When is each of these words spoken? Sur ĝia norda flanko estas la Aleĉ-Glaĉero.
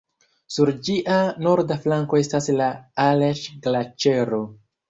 Sur 0.53 0.71
ĝia 0.87 1.17
norda 1.47 1.77
flanko 1.85 2.21
estas 2.23 2.49
la 2.63 2.71
Aleĉ-Glaĉero. 3.07 4.43